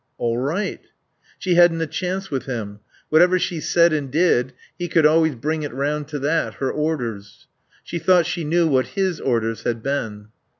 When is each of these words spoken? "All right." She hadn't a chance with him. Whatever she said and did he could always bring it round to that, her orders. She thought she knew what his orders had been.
"All 0.17 0.39
right." 0.39 0.81
She 1.37 1.53
hadn't 1.53 1.79
a 1.81 1.85
chance 1.85 2.31
with 2.31 2.45
him. 2.47 2.79
Whatever 3.09 3.37
she 3.37 3.59
said 3.61 3.93
and 3.93 4.09
did 4.09 4.51
he 4.75 4.87
could 4.87 5.05
always 5.05 5.35
bring 5.35 5.61
it 5.61 5.71
round 5.71 6.07
to 6.07 6.17
that, 6.17 6.55
her 6.55 6.71
orders. 6.71 7.45
She 7.83 7.99
thought 7.99 8.25
she 8.25 8.43
knew 8.43 8.67
what 8.67 8.95
his 8.99 9.19
orders 9.19 9.61
had 9.61 9.83
been. 9.83 10.29